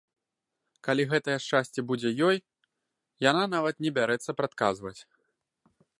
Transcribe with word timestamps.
Калі 0.87 1.03
гэтае 1.11 1.35
шчасце 1.47 1.79
будзе 1.91 2.09
ёй, 2.29 2.37
яна 3.29 3.43
нават 3.55 3.75
не 3.87 3.91
бярэцца 3.99 4.31
прадказваць. 4.41 4.99